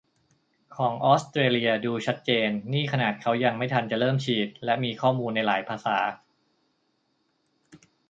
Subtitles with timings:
[0.75, 5.97] ของออสเตรเลีย ดูชัดเจน นี่ขนาดเค้ายังไม่ทันจะเริ่มฉีด และมีข้อมูลในหลายภาษา